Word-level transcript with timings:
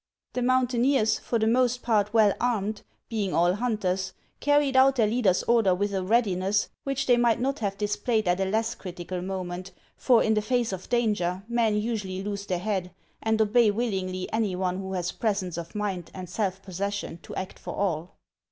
The 0.33 0.41
mountaineers, 0.41 1.19
for 1.19 1.37
the 1.37 1.45
most 1.45 1.83
part 1.83 2.11
well 2.11 2.33
armed, 2.41 2.81
being 3.07 3.35
all 3.35 3.53
hunters, 3.53 4.13
carried 4.39 4.75
out 4.75 4.95
their 4.95 5.05
leader's 5.05 5.43
order 5.43 5.75
with 5.75 5.93
a 5.93 6.01
readiness 6.01 6.69
which 6.85 7.05
they 7.05 7.17
might 7.17 7.39
not 7.39 7.59
have 7.59 7.77
displayed 7.77 8.27
at 8.27 8.39
a 8.39 8.45
less 8.45 8.73
critical 8.73 9.21
moment; 9.21 9.73
for 9.95 10.23
in 10.23 10.33
the 10.33 10.41
face 10.41 10.71
of 10.73 10.89
danger 10.89 11.43
men 11.47 11.77
usually 11.79 12.23
lose 12.23 12.47
their 12.47 12.57
head, 12.57 12.91
and 13.21 13.39
obey 13.39 13.69
willingly 13.69 14.27
any 14.33 14.55
one 14.55 14.79
who 14.79 14.93
has 14.93 15.11
presence 15.11 15.55
of 15.55 15.75
mind 15.75 16.09
and 16.15 16.27
self 16.27 16.63
possession 16.63 17.19
to 17.21 17.35
act 17.35 17.59
for 17.59 17.75
all. 17.75 18.15